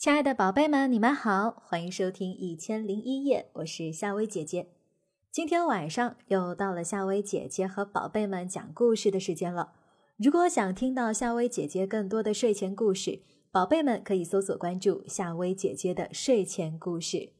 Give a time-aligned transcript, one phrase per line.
[0.00, 4.70] 亲爱的宝贝们，你们好，欢迎收听《一千零一夜》，我是夏薇姐姐。
[5.30, 9.72] 今天晚上又到了夏薇姐姐和宝贝们讲故事的时间了。
[10.16, 17.34] 如果想听到夏薇姐姐更多的睡前故事，宝贝们可以搜索关注夏薇姐姐的睡前故事。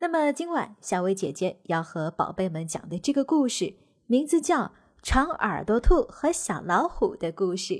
[0.00, 3.72] 那么今晚夏薇姐姐要和宝贝们讲的这个故事，
[4.08, 4.62] 名字叫
[5.00, 7.74] 《长耳朵兔和小老虎的故事》。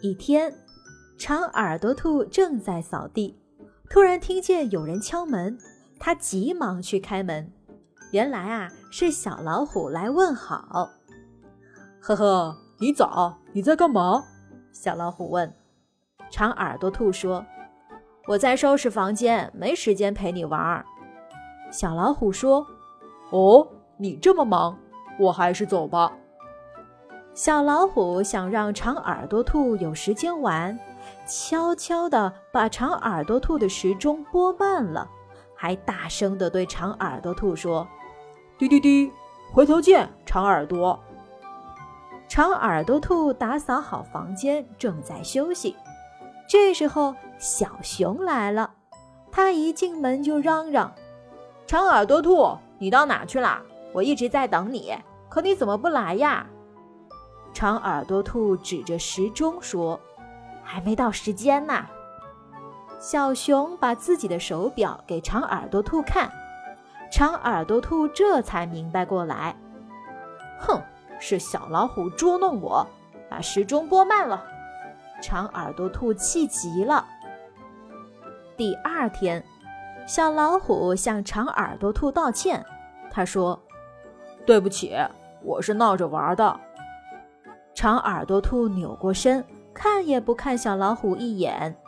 [0.00, 0.54] 一天，
[1.18, 3.36] 长耳朵兔正在扫地，
[3.90, 5.58] 突然听见有人敲门，
[5.98, 7.52] 他急忙去开门。
[8.12, 10.90] 原来啊，是小老虎来问好。
[12.00, 14.22] 呵呵，你早，你在干嘛？
[14.72, 15.52] 小老虎问。
[16.30, 17.44] 长耳朵兔说
[18.28, 20.84] ：“我在收拾房间，没时间陪你玩。”
[21.72, 22.64] 小老虎说
[23.32, 24.78] ：“哦，你这么忙，
[25.18, 26.12] 我还是走吧。”
[27.38, 30.76] 小老虎想让长耳朵兔有时间玩，
[31.24, 35.08] 悄悄地把长耳朵兔的时钟拨慢了，
[35.54, 37.86] 还大声地对长耳朵兔说
[38.58, 39.12] ：“滴滴滴，
[39.52, 40.98] 回头见，长耳朵。”
[42.26, 45.76] 长耳朵兔打扫好房间，正在休息。
[46.48, 48.68] 这时候，小熊来了，
[49.30, 50.92] 他一进门就嚷嚷
[51.68, 53.62] ：“长耳朵兔，你到哪去了？
[53.92, 54.92] 我一直在等你，
[55.28, 56.44] 可你怎么不来呀？”
[57.52, 59.98] 长耳朵兔指着时钟说
[60.62, 61.86] ：“还没到时间呢。”
[63.00, 66.30] 小熊把自己的手表给长耳朵兔看，
[67.10, 69.56] 长耳朵兔这才明白过来
[70.58, 70.80] ：“哼，
[71.18, 72.86] 是小老虎捉弄我，
[73.30, 74.44] 把时钟拨慢了。”
[75.22, 77.04] 长耳朵兔气极了。
[78.56, 79.44] 第二天，
[80.06, 82.64] 小老虎向长耳朵兔道歉，
[83.10, 83.60] 他说
[84.46, 84.96] ：“对不起，
[85.42, 86.60] 我是闹着玩的。”
[87.78, 91.80] 长耳朵兔扭过身，看也不看小老虎一眼。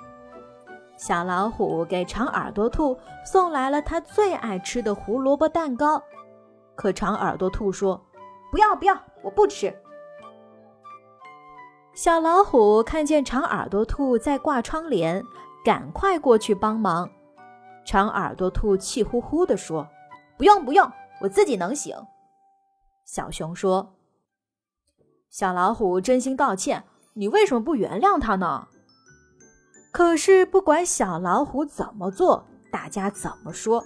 [0.96, 2.96] 小老虎给长耳朵兔
[3.26, 6.00] 送来了他最爱吃的胡萝卜蛋糕，
[6.76, 8.00] 可长耳朵兔说
[8.52, 9.76] ：“不要不要，我不吃。”
[11.92, 15.20] 小老虎看见长耳朵兔在挂窗帘，
[15.64, 17.10] 赶快过去帮忙。
[17.84, 19.88] 长耳朵兔气呼呼地说
[20.38, 20.88] ：“不用不用，
[21.20, 21.96] 我自己能行。”
[23.04, 23.96] 小熊说。
[25.30, 26.82] 小老虎真心道歉，
[27.14, 28.66] 你为什么不原谅他呢？
[29.92, 33.84] 可是不管小老虎怎么做，大家怎么说，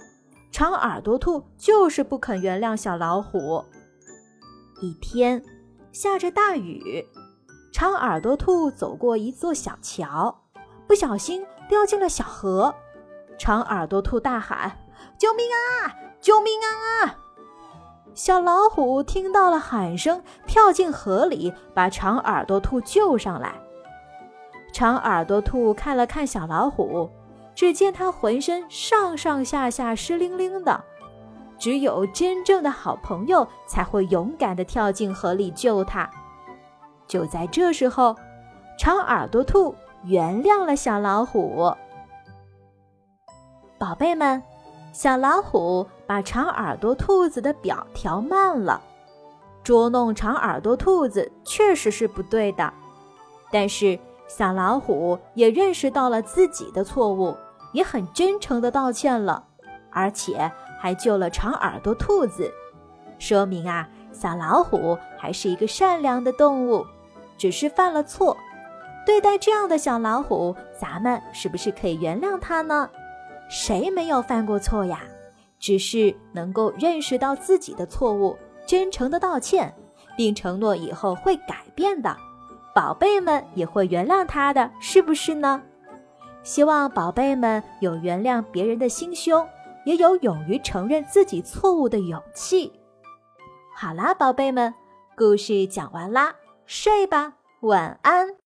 [0.51, 3.63] 长耳朵兔就是不肯原谅小老虎。
[4.81, 5.43] 一天
[5.91, 7.07] 下着大雨，
[7.71, 10.35] 长耳朵兔走过一座小桥，
[10.87, 12.73] 不小心掉进了小河。
[13.37, 14.79] 长耳朵兔大喊
[15.19, 15.93] ：“救命啊！
[16.19, 17.19] 救命啊！”
[18.15, 23.53] 小老虎听到了喊声，跳进河里，把长耳朵兔救上来。
[24.71, 27.09] 长耳朵兔看了看小老虎，
[27.53, 30.81] 只见它浑身上上下下湿淋淋的，
[31.59, 36.09] 只有真正的好朋友才会勇敢地跳进河里救它。
[37.07, 38.15] 就在这时候，
[38.79, 41.75] 长耳朵兔原谅了小老虎。
[43.77, 44.41] 宝贝们。
[44.95, 48.81] 小老虎把长耳朵兔子的表调慢了，
[49.61, 52.73] 捉弄长耳朵兔子确实是不对的。
[53.51, 57.35] 但是小老虎也认识到了自己的错误，
[57.73, 59.43] 也很真诚的道歉了，
[59.91, 62.49] 而且还救了长耳朵兔子，
[63.19, 66.85] 说明啊，小老虎还是一个善良的动物，
[67.37, 68.37] 只是犯了错。
[69.05, 72.89] 对待这样的小老虎，咱们是不是可以原谅它呢？
[73.49, 75.01] 谁没有犯过错呀？
[75.57, 79.73] 只是能够认识到自己的错误，真诚的道歉，
[80.15, 82.15] 并承诺以后会改变的，
[82.73, 85.61] 宝贝们也会原谅他的，是不是呢？
[86.43, 89.47] 希望宝贝们有原谅别人的心胸，
[89.85, 92.71] 也有勇于承认自己错误的勇气。
[93.73, 94.73] 好啦，宝贝们，
[95.15, 96.35] 故事讲完啦，
[96.65, 98.27] 睡吧，晚安。